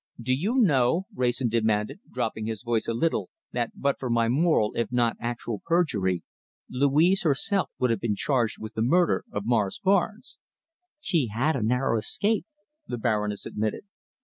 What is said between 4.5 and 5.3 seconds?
if not